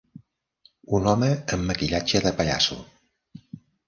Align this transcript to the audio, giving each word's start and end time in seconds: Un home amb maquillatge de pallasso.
Un 0.99 1.09
home 1.11 1.29
amb 1.57 1.67
maquillatge 1.71 2.21
de 2.23 2.31
pallasso. 2.39 2.79